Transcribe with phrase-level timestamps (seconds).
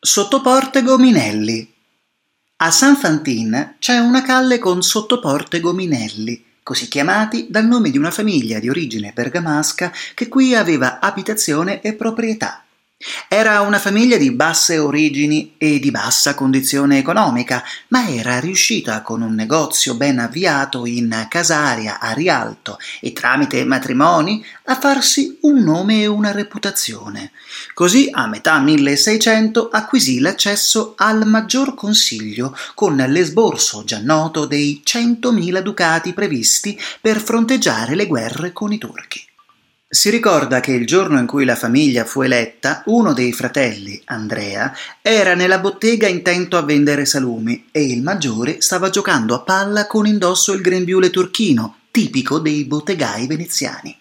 [0.00, 1.74] Sottoportego Minelli.
[2.58, 8.12] A San Fantin c'è una calle con Sottoportego Minelli, così chiamati dal nome di una
[8.12, 12.62] famiglia di origine bergamasca che qui aveva abitazione e proprietà.
[13.28, 19.22] Era una famiglia di basse origini e di bassa condizione economica, ma era riuscita con
[19.22, 26.00] un negozio ben avviato in Casaria a Rialto e tramite matrimoni a farsi un nome
[26.00, 27.30] e una reputazione.
[27.72, 35.60] Così a metà 1600 acquisì l'accesso al maggior consiglio con l'esborso già noto dei 100.000
[35.60, 39.27] ducati previsti per fronteggiare le guerre con i turchi.
[39.90, 44.70] Si ricorda che il giorno in cui la famiglia fu eletta, uno dei fratelli, Andrea,
[45.00, 50.06] era nella bottega intento a vendere salumi e il maggiore stava giocando a palla con
[50.06, 53.98] indosso il grembiule turchino, tipico dei bottegai veneziani.